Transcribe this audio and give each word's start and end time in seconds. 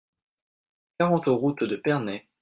quarante 0.97 1.27
route 1.29 1.63
de 1.63 1.75
Pernay 1.75 2.27